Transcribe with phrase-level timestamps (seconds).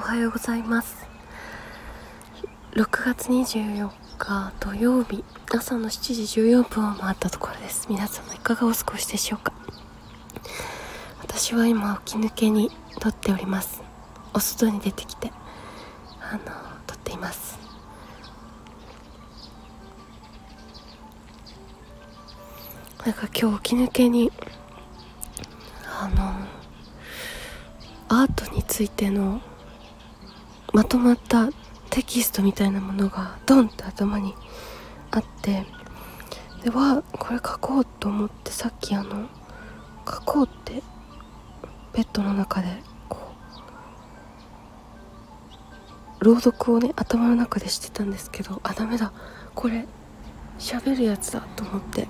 [0.00, 1.06] おはようございます。
[2.72, 5.22] 6月24日土曜日
[5.54, 7.86] 朝の7時14分を回ったところです。
[7.90, 9.52] 皆様いかがお過ごしでしょうか？
[11.20, 13.82] 私は今起き抜けに撮っております。
[14.32, 15.30] お外に出てきて
[16.18, 16.44] あの
[16.86, 17.58] 撮っています。
[23.04, 24.32] なんか今日起き抜けに
[25.84, 26.08] あ
[28.08, 29.42] のアートについての
[30.72, 31.48] まとまった
[31.90, 34.34] テキストみたいなものがドンって頭に
[35.10, 35.66] あって
[36.62, 39.28] ではこれ書こうと思ってさっきあの
[40.06, 40.82] 書こうって
[41.92, 42.68] ベッドの中で
[43.08, 43.32] こ
[46.20, 49.12] う朗読をね頭の中でしてたんですけどあダメだ
[49.54, 49.86] これ
[50.58, 52.06] 喋るやつだと思って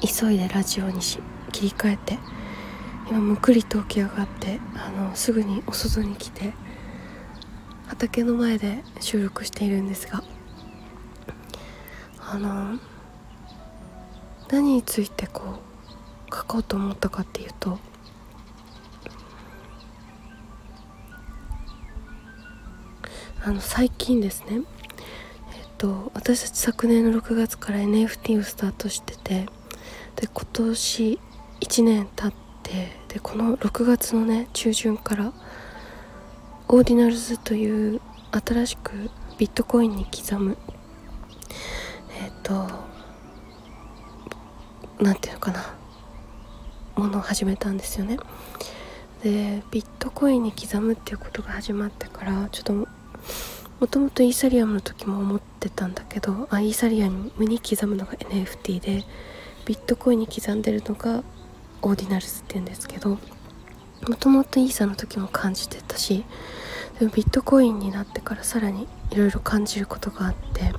[0.00, 1.18] 急いでラジオにし
[1.52, 2.18] 切り替えて
[3.08, 6.52] 今むくりと起き上がってあのすぐにお外に来て
[7.94, 10.24] 畑の前で収録しているんですが
[12.18, 12.80] あの
[14.50, 15.60] 何についてこ
[16.28, 17.78] う書こうと思ったかっていうと
[23.44, 24.62] あの最近ですね
[25.56, 29.46] えっと私たち昨年の6月から NFT をスタートしてて
[30.16, 31.20] で今年
[31.60, 32.32] 1年経っ
[32.64, 35.32] てでこの6月のね中旬から
[36.74, 38.00] オーディナルズという
[38.32, 39.08] 新しく
[39.38, 40.58] ビットコインに刻む。
[42.20, 42.68] えっ、ー、と
[44.98, 45.72] 何ていうのかな。
[46.96, 48.18] ものを始めたんですよね。
[49.22, 52.88] でビットコインに刻むっていうことが始まってからちょっとも
[53.88, 59.04] ともとイーサリアムの時も思ってたんだけどあイーサリアムに刻むのが NFT で
[59.64, 61.22] ビットコインに刻んでるのが
[61.82, 63.18] オーディナルズっていうんですけども
[64.18, 66.24] ともとイーサの時も感じてたし
[66.98, 70.72] でもビットコインになってからさらにいろいろ感じることがあって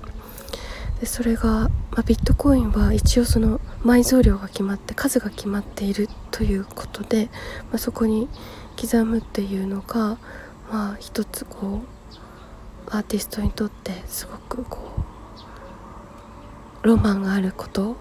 [1.00, 7.30] でそれが、まあ、ビットコインは一応その埋蔵量が決まって数が決まっているということで、
[7.70, 8.30] まあ、そこに
[8.80, 10.18] 刻むっていうのが
[10.70, 11.82] まあ一つこ
[12.88, 14.80] うアーティストにとってすごくこ
[16.84, 17.96] うロマンがあること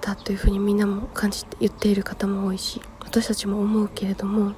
[0.00, 4.54] だというふうにみんなも感じて言っている方も多いし私たちも思うけれども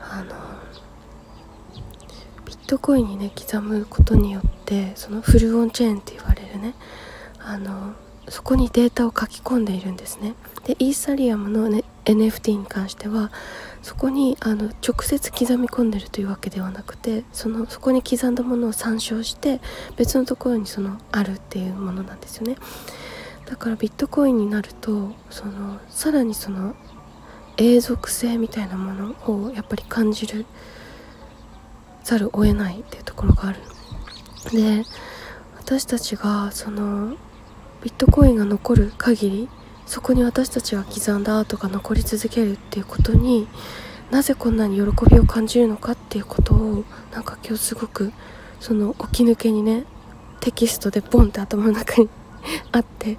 [0.00, 0.49] あの
[2.70, 6.76] トコインにね刻むことによってそのフルオンチェーンって言われるね
[7.40, 7.94] あの
[8.28, 10.34] そこにデータを書き込んでいるんですね。
[10.66, 13.32] でイーサリアムの、ね、NFT に関しては
[13.82, 19.60] そこにあの直接刻み込んでるというわけではなくてそのそこに刻んだものを参照して
[19.96, 22.54] 別のところにそのあるっていうものなんですよね。
[23.46, 26.76] だからビットコインになるとそのさらにその
[27.56, 30.46] 永続性みたいなものをやっぱり感じる
[32.10, 33.60] ざるを得ないっていうところがある。
[34.52, 34.84] で
[35.56, 37.16] 私たちがその
[37.82, 39.48] ビットコインが残る限り
[39.86, 43.46] そこに私たちが刻んだアートが残り続けるっていうことに
[44.10, 48.12] なぜこんなに喜びを感じるのかっていうことをなんか今日すごく
[48.58, 49.84] その起き抜けにね
[50.40, 52.08] テキストでボンって頭の中に
[52.72, 53.18] あって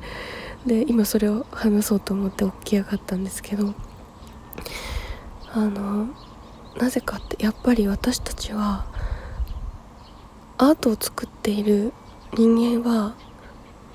[0.66, 3.74] で今それを話そうと思って起き上がったんですけど
[5.54, 6.08] あの
[6.78, 8.86] なぜかってやっぱり私たちは
[10.58, 11.94] アートを作っている
[12.34, 13.16] 人間は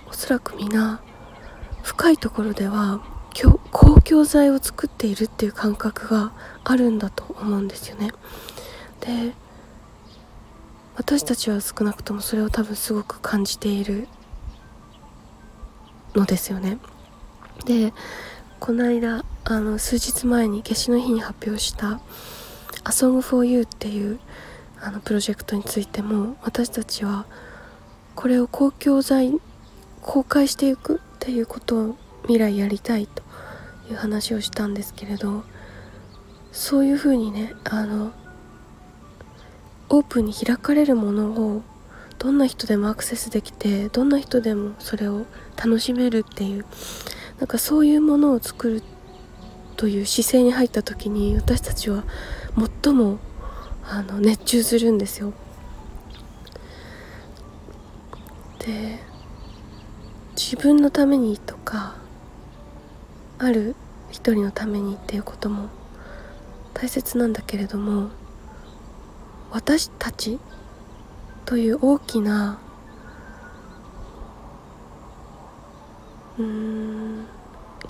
[0.09, 1.01] おそらく皆
[1.83, 3.01] 深いところでは
[3.71, 6.33] 公共財を作っているっていう感覚が
[6.65, 8.11] あるんだと思うんですよね。
[9.01, 9.35] で
[10.97, 14.09] 私たちは少なくともそれを多分すごく感じている
[16.15, 16.79] のですよね。
[17.67, 17.93] で
[18.59, 22.01] この間あの数日前に夏至の日に発表した
[22.85, 24.19] 「A Song for You」っていう
[24.81, 27.27] あのプロジェクトについても私たちは
[28.15, 29.33] これを公共財
[30.03, 33.23] 公開していくっていうことを未来やりたいと
[33.91, 35.45] いう話をしたんですけれど
[36.53, 38.13] そういうふうにねあの
[39.89, 41.63] オープンに開かれるものを
[42.19, 45.27] どんな人でもアクセスできてどんな人でもそれを
[45.57, 46.65] 楽しめるっていう
[47.39, 48.83] なんかそういうものを作る
[49.77, 52.05] という姿勢に入った時に私たちは
[52.57, 53.19] 最も
[53.85, 55.33] あの熱中するんですよ。
[58.59, 58.99] で
[60.35, 61.97] 自分のためにとか
[63.39, 63.77] ある
[64.11, 65.69] 一人のためにっていうことも
[66.75, 68.11] 大切なんだけれども
[69.51, 70.39] 私たち
[71.45, 72.59] という大きな
[76.39, 77.27] うん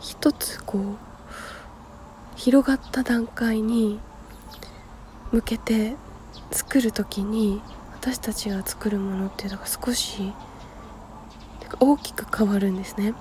[0.00, 0.96] 一つこう
[2.36, 3.98] 広がった段階に
[5.36, 5.96] 向けて
[6.50, 7.60] 作る時に
[7.92, 10.32] 私たちが作るものっていうのが少し
[11.78, 13.12] 大きく変わるんですね。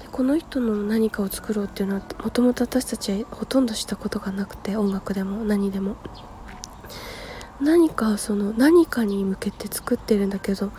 [0.00, 5.96] でこの人の何かを作ろうっていうのはもともと私たちはほとんどしたことがなくて音楽でも何でも。
[7.60, 10.72] 何かその何かに向けて作ってるんだけど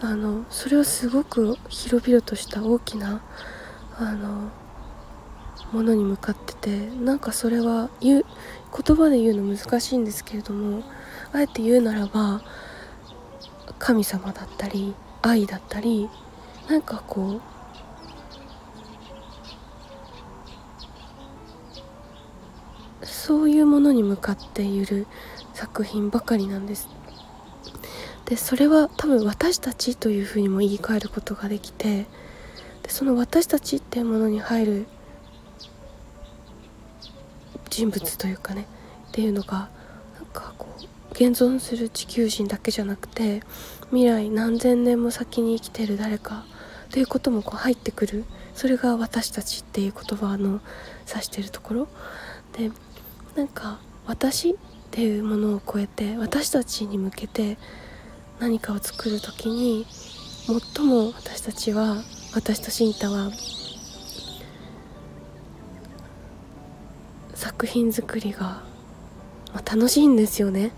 [0.00, 3.20] あのそれはすごく広々とした大きな
[3.96, 4.50] あの
[5.72, 8.24] ものに向かっててなんかそれは言う
[8.84, 10.82] 言葉で言うの難しいんですけれども
[11.32, 12.42] あえて言うならば
[13.78, 16.08] 神様だったり愛だったり
[16.68, 17.40] なんかこ
[23.02, 25.06] うそういうものに向かっている
[25.54, 26.88] 作品ばかりなんです。
[28.24, 32.06] でそれは多分私たちというふうにも言い換えることができて
[32.82, 34.86] でその私たちっていうものに入る
[37.70, 38.66] 人物というかね
[39.08, 39.70] っていうのが
[40.16, 43.42] なんかこう現存する地球人だけじゃなくて
[43.90, 46.44] 未来何千年も先に生きてる誰か
[46.90, 48.24] ということもこう入ってくる。
[48.54, 50.60] それが私たちっていう言葉の
[51.08, 51.88] 指してるところ。
[52.58, 52.70] で
[53.36, 54.54] なんか私っ
[54.90, 57.58] ていうものを超えて私たちに向けて
[58.40, 59.86] 何かを作る時に
[60.46, 62.02] 最も私たちは
[62.34, 63.30] 私とシンタは
[67.60, 68.62] 作品作りが、
[69.52, 70.72] まあ、楽しいんですよね。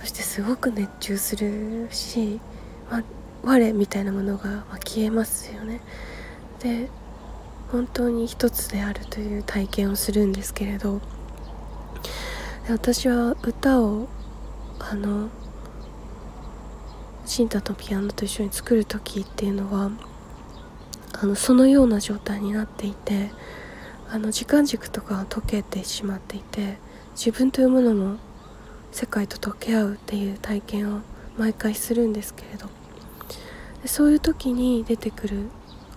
[0.00, 2.40] そしてすごく熱中するし、
[2.90, 3.02] まあ、
[3.42, 5.82] 我みたいなものが、消えますよね。
[6.60, 6.88] で
[7.70, 11.02] 本当に一つであるという体験をするんですけれど
[12.68, 14.08] 私は歌を
[14.78, 15.28] あの
[17.26, 19.90] シンタとピアノと一緒に作る時っていうのは
[21.12, 23.30] あのそのような状態になっていて
[24.12, 26.78] あの時間軸とかが溶けてしまっていて
[27.12, 28.16] 自分というものも
[28.90, 31.00] 世界と溶け合うっていう体験を
[31.38, 32.68] 毎回するんですけれど。
[33.82, 35.46] でそういう時に出てくる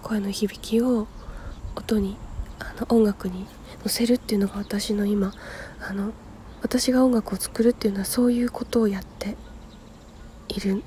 [0.03, 1.07] 声の響きを
[1.75, 2.15] 音に
[2.59, 3.45] あの音楽に
[3.83, 5.33] 乗せるっていうのが私の今
[5.81, 6.11] あの
[6.61, 9.35] 私が音楽を作るっていうのはそういうことをやって
[10.47, 10.83] いるん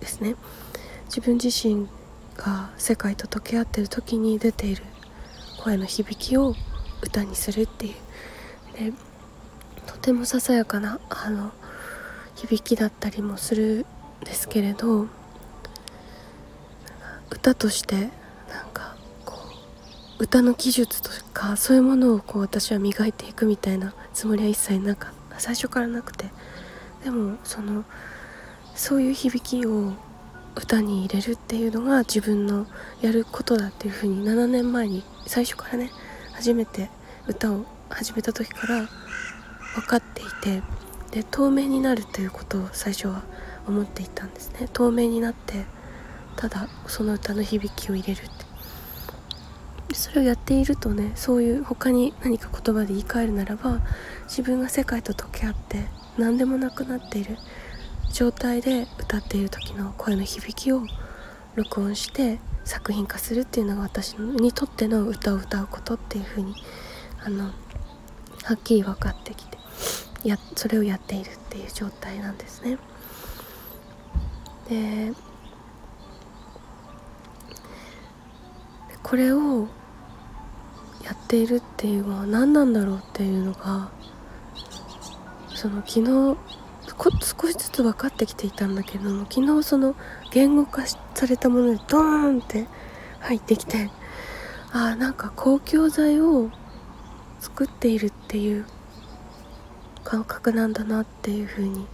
[0.00, 0.36] ですね。
[1.06, 1.88] 自分自身
[2.36, 4.84] が世界と溶け合ってる時に出ている
[5.58, 6.54] 声の響きを
[7.02, 7.94] 歌にするっていう。
[8.78, 8.92] で
[9.86, 11.50] とてもささやかなあの
[12.34, 13.86] 響きだったりもする
[14.22, 15.06] んですけれど
[17.30, 18.08] 歌としてなん
[18.72, 19.38] かこ
[20.18, 26.26] う歌の技術とかそういうものをこう私は磨いていくみたいなつもりは一切なか最初からなくて。
[27.04, 27.84] でもその
[28.74, 29.92] そういう響きを
[30.58, 32.66] 歌に入れるっていうのが自分の
[33.00, 35.92] やることだっていうふうに7年前に最初からね
[36.32, 36.90] 初めて
[37.28, 38.88] 歌を始めた時から
[39.76, 40.62] 分かっていて
[41.12, 43.22] で透明になるということを最初は
[43.68, 44.68] 思っていたんですね。
[44.72, 45.64] 透明になって
[46.36, 49.94] ただその歌の響きを入れるって。
[49.94, 53.80] それをやっているとねそういう他に何か言葉で言い換えるならば
[54.24, 55.86] 自分が世界と溶け合って
[56.18, 57.36] 何でもなくなっている。
[58.18, 60.82] 状態で歌っている時の声の響きを
[61.54, 66.56] 録音して作品化するっていうのが私にとっての歌を歌うことっていう風に
[67.24, 67.52] あのは
[68.54, 69.56] っきり分かってきて
[70.24, 72.78] やそれをやっているっていう状態なんですね。
[74.68, 75.12] で
[79.04, 79.68] これを
[81.04, 83.90] やっているっていうのは何なんだろうっていうのが
[85.54, 86.36] その昨日
[86.98, 89.94] 少しずつ分かってきていたんだけども昨日その
[90.32, 92.66] 言語化されたものでドーンって
[93.20, 93.90] 入ってきて
[94.72, 96.50] ああなんか公共剤を
[97.40, 98.66] 作っているっていう
[100.02, 101.86] 感覚なんだなっていう風に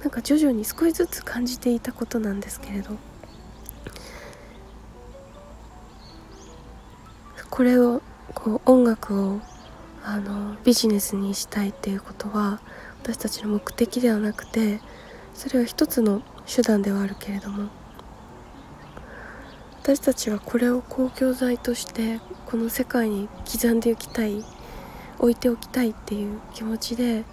[0.00, 2.96] なんか徐々に少しずつ感じていたことなんですけれど。
[7.56, 8.02] これを
[8.34, 9.40] こう音楽を
[10.08, 12.60] あのビジネスにしたいっていうことは
[13.02, 14.80] 私たちの目的ではなくて
[15.34, 17.70] それは一つの手段ではあるけれども
[19.82, 24.44] 私たちはこれを公共財としてこの世界に刻んでおきたい
[25.18, 27.24] 置いておきたいっていう気持ちで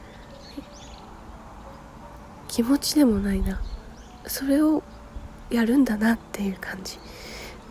[2.47, 3.61] 気持ちでもないな。
[4.27, 4.83] それを
[5.49, 6.99] やるんだなっていう感じ。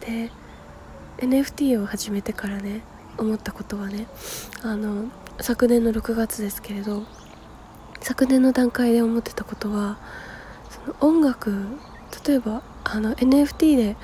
[0.01, 0.31] で
[1.19, 2.83] NFT を始めてからね
[3.19, 4.07] 思ったことはね
[4.63, 7.05] あの昨年の6月ですけれど
[8.01, 9.99] 昨年の段階で思ってたことは
[10.71, 11.67] その音楽
[12.27, 13.97] 例えばあの NFT で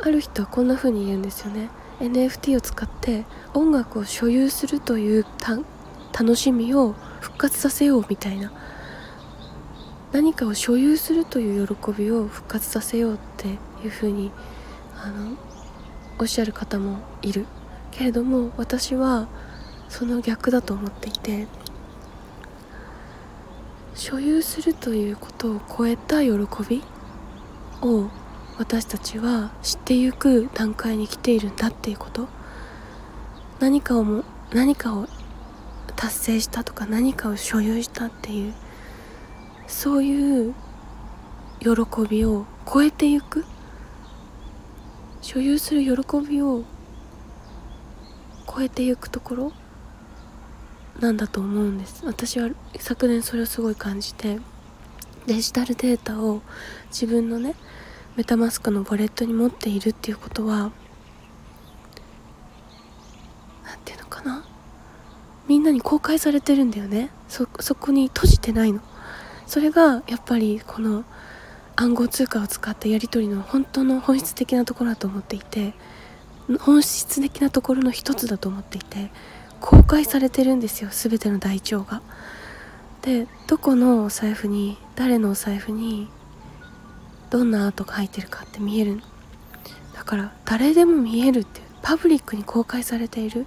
[0.00, 1.70] ある人はこんな風に言うんですよね。
[1.98, 5.26] NFT を使って音楽を所有するという
[6.12, 8.52] 楽しみを復活させようみたいな。
[10.12, 13.48] 何かを所有するという喜びを復活させようって
[13.84, 14.30] いうふうに
[14.96, 15.36] あの
[16.18, 17.46] おっしゃる方もいる。
[17.90, 19.28] けれども私は
[19.88, 21.46] その逆だと思っていて
[23.94, 26.30] 所有するということを超えた喜
[26.68, 26.82] び
[27.82, 28.08] を
[28.58, 32.28] 私たちは知ってゆく段階に来ているんだっていうこと
[33.60, 35.08] 何かをも何かを
[35.96, 38.54] 達成したとか何かを所有したっていう
[39.66, 40.54] そういう
[41.60, 41.68] 喜
[42.08, 43.44] びを超えていく
[45.20, 46.64] 所有する喜びを
[48.58, 49.52] 超えていくところ
[50.98, 52.04] なんだと思うんです。
[52.04, 52.50] 私は
[52.80, 54.40] 昨年それをすごい感じて
[55.26, 56.42] デジタルデータを
[56.90, 57.54] 自分のね
[58.16, 60.72] メタマスクのウォレットに持っているっていうことは
[63.64, 64.44] 何ていうのかな？
[65.46, 67.10] みんなに公開されてるんだよね。
[67.28, 68.80] そそこに閉じてないの。
[69.46, 71.04] それがやっぱりこの
[71.76, 75.74] 暗号通貨を使ったやり取りの本当の本質的なところだと思っていて
[76.56, 79.10] 本質的なところの一つだと思っていて
[79.60, 82.00] 公開されてるんですよ全ての台帳が。
[83.02, 86.08] でどこのお財布に誰のお財布に
[87.30, 89.00] どんなアートが入ってるかって見える
[89.94, 93.46] だから誰でも見えるっていうパブリックに公開されている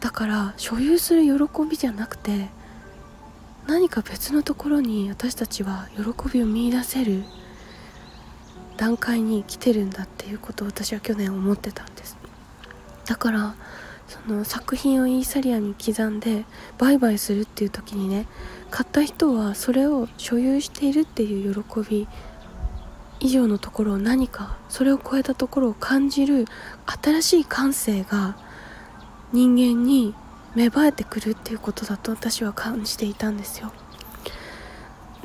[0.00, 1.32] だから所有する喜
[1.68, 2.48] びじゃなくて
[3.66, 7.24] 何か別のところに私たちは喜びを見いだせる
[8.78, 12.16] 段階に来てるんだっていうことを私は去年思ってたんです
[13.04, 13.54] だから
[14.06, 16.44] その作品をイーサリアに刻んで
[16.78, 18.26] 売買するっていう時にね
[18.70, 22.08] 買った人はそれを所有しているっていう喜び
[23.20, 26.46] 以上のところを何かそれを超えたところを感じる
[27.02, 28.36] 新しい感性が
[29.32, 30.14] 人間に
[30.54, 33.72] 芽生えてくるっていうことだと私は感じていたんですよ。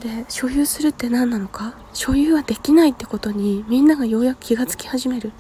[0.04, 1.76] で所有するって何なのか？
[1.94, 5.32] 所有はできないってことにみんながようやく気がつき始める。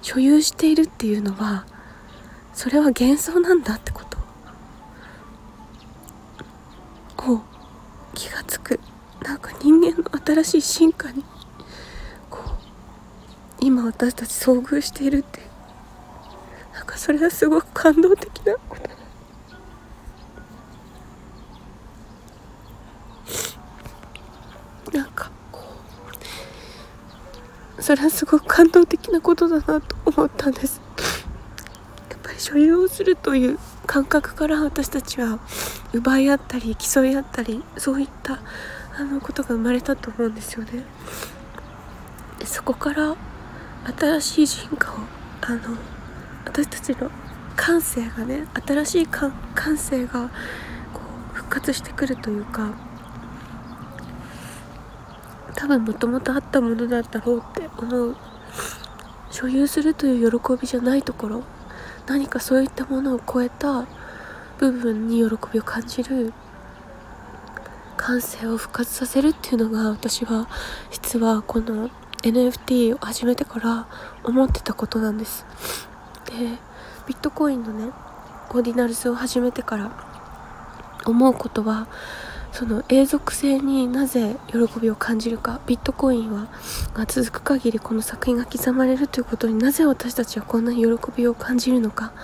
[0.00, 1.66] 所有しているっていうのは
[2.54, 4.16] それは幻想なんだってこと。
[7.30, 7.42] を
[8.14, 8.80] 気がつく。
[9.22, 11.22] なんか人間の新しい進化に
[12.30, 12.50] こう
[13.60, 15.40] 今私たち遭遇しているって。
[16.72, 18.86] なんかそれはすごく感動的なこと
[24.96, 25.60] なんかこ
[27.75, 30.80] うそれはすごく感動的なことだなと思ったんです
[32.10, 35.38] やっぱり所有をするという感覚から私たちは
[35.92, 38.40] 奪い合ったり競い合ったりそういった
[38.98, 40.82] あのことが生まれたと思うんですよね。
[42.44, 43.14] そこから
[43.96, 44.96] 新しい進化を
[45.42, 45.76] あの
[46.44, 47.08] 私たちの
[47.54, 49.32] 感性がね新しい感
[49.78, 50.28] 性が
[50.92, 51.02] こ
[51.34, 52.74] う復活してくるというか
[55.56, 58.16] 多分もともとあったものだったろうって思う。
[59.30, 61.42] 所有するという喜びじゃないところ。
[62.06, 63.86] 何かそういったものを超えた
[64.58, 66.32] 部分に喜びを感じる。
[67.96, 70.48] 感性を復活させるっていうのが私は
[70.90, 71.90] 実はこの
[72.22, 73.88] NFT を始めてから
[74.22, 75.44] 思ってたことなんです。
[76.26, 76.32] で
[77.06, 77.90] ビットコインのね
[78.50, 79.90] オーディナルズを始めてから
[81.04, 81.88] 思うことは
[82.56, 86.48] その永続性になぜ喜びを感じるかビットコインは
[86.94, 92.14] が続く限りこの作品が刻まれるということになぜ私たちはこんなに喜びを感じるのか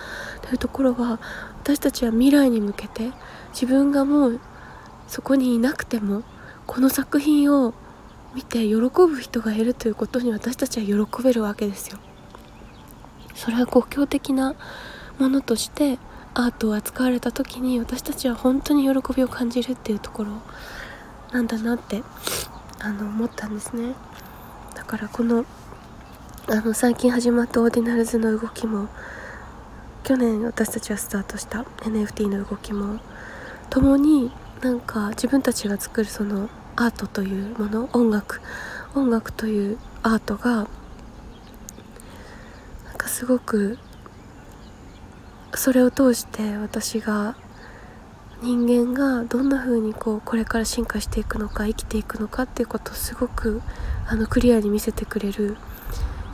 [0.41, 1.21] というところは
[1.61, 3.11] 私たちは未来に向けて
[3.53, 4.41] 自分がもう
[5.07, 6.23] そこにいなくても
[6.67, 7.75] この作品を
[8.35, 11.99] 見て喜ぶ人がいるということに私たちは喜べるわけですよ。
[13.35, 14.55] それは国境的な
[15.19, 15.99] ものとして
[16.35, 20.31] アートを扱われた時に私たちは本当に喜びを感じるっていうところ
[21.33, 22.03] なんだなって
[22.81, 23.95] あの思ったんですね。
[24.75, 25.45] だからこの
[26.49, 28.89] あの最近始まったオーディナルズの動きも
[30.03, 32.99] 去年私たちはスタートした NFT の動きも
[33.71, 38.41] 共になんか自分たちが作るそのアートというもの音楽
[38.95, 40.67] 音楽というアートがなん
[42.97, 43.79] かすごく
[45.55, 47.37] それを通して私が
[48.43, 53.63] 人間がどんな風にこうこれから進化していくのか生きていくのかっていうことをすごく
[54.07, 55.57] あのクリアに見せてくれる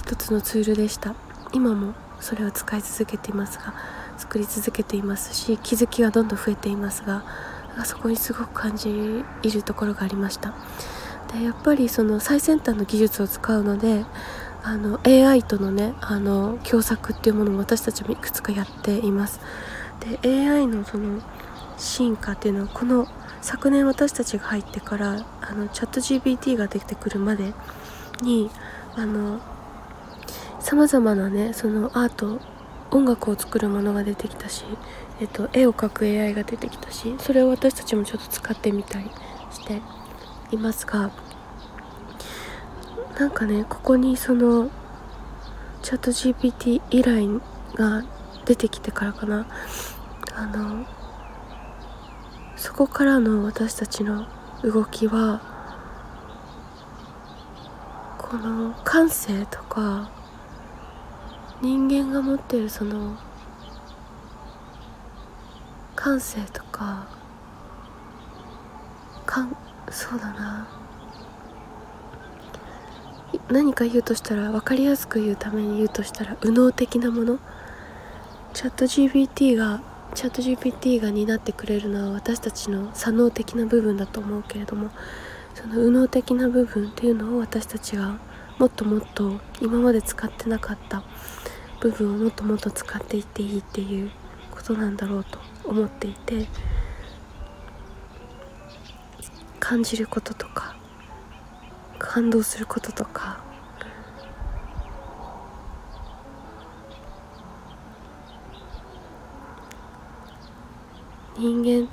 [0.01, 1.15] 一つのツールでした。
[1.53, 3.75] 今もそれを使い続けていますが
[4.17, 7.25] 作り続けていますし気づきがどんどん増えていますが
[7.85, 8.91] そこにすごく感じ
[9.43, 10.55] いるところがありました。
[11.33, 14.05] でやっぱりその最先端の技術を使うので
[14.63, 19.41] あの AI とのねあの共作っていうものも私たちもいくつかやっています。
[20.23, 21.21] で AI のその
[21.77, 23.07] 進化っていうのはこの
[23.41, 27.53] 昨年私たちが入ってからあのチャット GPT が出てくるまで
[28.23, 28.51] に
[28.95, 29.41] あの
[30.61, 32.41] 様々なねそのアート
[32.91, 34.65] 音楽を作るものが出てきたし、
[35.21, 39.11] えっと、絵を描く AI が出てきたしそれを私たちもちょっと使ってみたり
[39.51, 39.81] して
[40.51, 41.11] いますが
[43.19, 44.71] なんかねここにその
[45.83, 47.27] チャット GPT 以来
[47.75, 48.05] が
[48.45, 49.47] 出てきてからかな。
[50.35, 50.87] あの
[52.57, 54.27] そこからの私たちの
[54.63, 55.41] 動きは
[58.19, 60.11] この感性とか
[61.61, 63.17] 人間が持ってるその
[65.97, 67.09] 感性とか
[69.27, 69.57] かん
[69.91, 70.78] そうだな。
[73.51, 77.39] 何か言うとしたら分かりやすく言うために言うとしたら右脳的なもの？
[78.53, 79.81] チャット GPT が
[80.15, 84.91] チャット GPT が担ってくれるのは私たちの左脳的な部分だと思うけれども
[85.55, 88.19] その右脳的な部分っていうのを私たちが
[88.59, 91.03] もっともっと今まで使ってなかった
[91.81, 94.11] 部分をもっともっと使っていっていいっていう
[94.51, 96.47] ことなんだろうと思っていて
[99.61, 100.77] 感じることとか
[102.19, 103.39] 感動することとか。
[111.37, 111.89] 人間。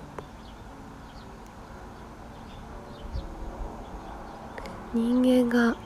[4.96, 5.78] 人間が。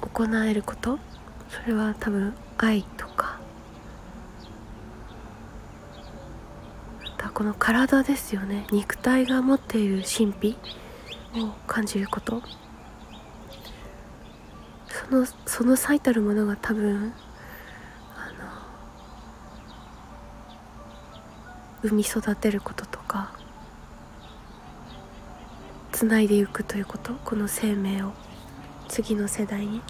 [0.00, 0.98] 行えること？
[1.50, 3.38] それは多分愛とか
[7.42, 8.68] この体ですよね。
[8.70, 10.56] 肉体が持っている神秘
[11.34, 12.40] を感じること。
[14.86, 17.12] そのその最たるものが多分
[21.82, 23.32] 産み育てることとか
[25.90, 27.14] つないでいくということ。
[27.24, 28.12] この生命を
[28.86, 29.82] 次の世代に。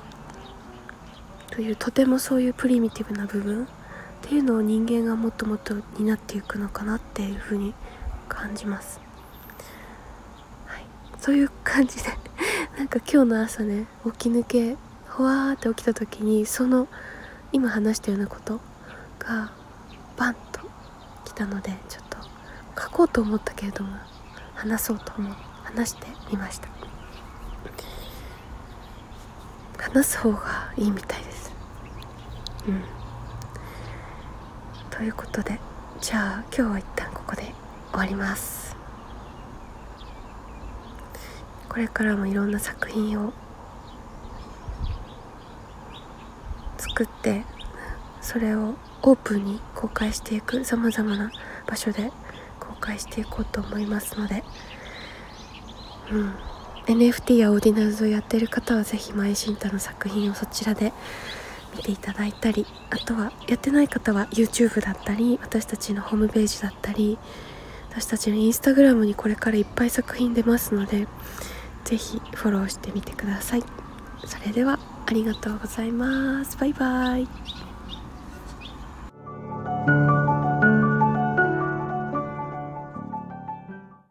[1.51, 3.69] というとてもそういうプリミティブな部分。
[4.23, 7.75] っていうのを人間がもっともっと担っていくのかなっていうふうに
[8.29, 9.01] 感じます、
[10.67, 10.85] はい、
[11.19, 12.05] そういう感じで
[12.79, 14.77] なんか今日の朝ね起き抜け
[15.09, 16.87] ほわーって起きた時にその
[17.51, 18.61] 今話したようなこと
[19.19, 19.51] が
[20.17, 20.61] バンと
[21.25, 22.19] きたのでちょっと
[22.81, 23.97] 書こうと思ったけれども
[24.55, 26.69] 話そうと思う話してみました。
[29.79, 31.53] 話す方がいいみたいです。
[32.69, 33.02] うん。
[34.93, 35.59] ということで
[36.01, 37.43] じゃあ今日は一旦ここで
[37.91, 38.77] 終わります。
[41.69, 43.33] これからもいろんな作品を
[46.77, 47.45] 作って
[48.21, 51.33] それをオープンに公開していくさまざまな
[51.67, 52.13] 場所で
[52.61, 54.45] 公開していこうと思いますので、
[56.11, 56.35] うん、
[56.87, 60.93] NFT やオーディナルズをやってる方は是非前新太の作品をそちらで
[61.77, 67.19] 見ていただいたりあとはやってない方は YouTube だったり私たちのホームページだったり
[67.91, 71.07] 私たちの Instagram にこれからいっぱい作品出ますので
[71.85, 73.65] 是非フォローしてみてください。
[74.25, 76.57] それではありがとうございます。
[76.57, 77.62] バイバイ。